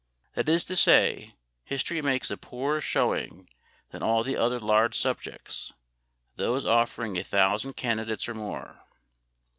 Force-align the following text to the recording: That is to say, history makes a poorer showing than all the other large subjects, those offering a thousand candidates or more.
That 0.33 0.49
is 0.49 0.65
to 0.65 0.75
say, 0.75 1.35
history 1.63 2.01
makes 2.01 2.31
a 2.31 2.35
poorer 2.37 2.81
showing 2.81 3.47
than 3.91 4.01
all 4.01 4.23
the 4.23 4.35
other 4.35 4.59
large 4.59 4.97
subjects, 4.97 5.73
those 6.37 6.65
offering 6.65 7.19
a 7.19 7.23
thousand 7.23 7.73
candidates 7.73 8.27
or 8.27 8.33
more. 8.33 8.83